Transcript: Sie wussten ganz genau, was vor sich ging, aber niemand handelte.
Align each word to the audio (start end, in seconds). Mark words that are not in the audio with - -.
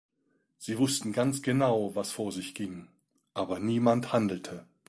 Sie 0.57 0.79
wussten 0.79 1.13
ganz 1.13 1.43
genau, 1.43 1.93
was 1.95 2.11
vor 2.11 2.31
sich 2.31 2.55
ging, 2.55 2.89
aber 3.35 3.59
niemand 3.59 4.11
handelte. 4.11 4.65